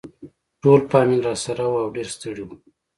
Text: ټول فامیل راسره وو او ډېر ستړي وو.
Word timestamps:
ټول 0.61 0.79
فامیل 0.91 1.21
راسره 1.27 1.65
وو 1.67 1.81
او 1.83 1.89
ډېر 1.95 2.07
ستړي 2.15 2.43
وو. 2.45 2.55